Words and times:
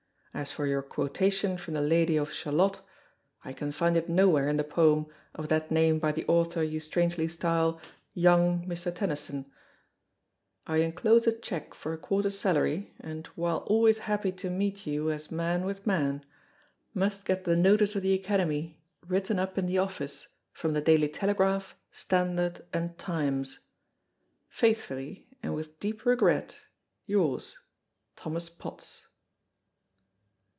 As 0.33 0.49
for 0.49 0.65
your 0.65 0.81
quotation 0.81 1.57
from 1.57 1.73
the 1.73 1.81
"Lady 1.81 2.15
of 2.17 2.31
Shalott," 2.31 2.79
I 3.43 3.51
can 3.53 3.73
find 3.73 3.95
it 3.97 4.07
nowhere 4.09 4.47
in 4.47 4.55
the 4.55 4.63
poem 4.63 5.07
of 5.35 5.49
that 5.49 5.69
name 5.69 5.99
by 5.99 6.13
the 6.13 6.25
author 6.25 6.63
you 6.63 6.79
strangely 6.79 7.27
style 7.27 7.81
"young 8.13 8.65
Mr. 8.65 8.95
Tennyson." 8.95 9.51
I 10.65 10.77
enclose 10.77 11.27
a 11.27 11.33
cheque 11.33 11.75
for 11.75 11.91
a 11.93 11.97
quarter's 11.97 12.39
salary, 12.39 12.93
and, 12.99 13.27
while 13.35 13.59
always 13.67 13.99
happy 13.99 14.31
to 14.31 14.49
meet 14.49 14.87
you 14.87 15.11
as 15.11 15.31
man 15.31 15.65
with 15.65 15.85
man, 15.85 16.25
must 16.93 17.25
get 17.25 17.43
the 17.43 17.57
notice 17.57 17.95
of 17.95 18.01
the 18.01 18.13
Academy 18.13 18.81
written 19.05 19.37
up 19.37 19.57
in 19.59 19.65
the 19.67 19.77
office 19.79 20.27
from 20.53 20.71
the 20.73 20.81
"Daily 20.81 21.09
Telegraph," 21.09 21.75
"Standard," 21.91 22.65
and 22.73 22.97
"Times." 22.97 23.59
—Faithfully 24.47 25.27
and 25.43 25.53
with 25.53 25.77
deep 25.81 26.03
regret 26.05 26.57
yours, 27.05 27.59
THOMAS 28.15 28.49
POTTS. 28.49 29.05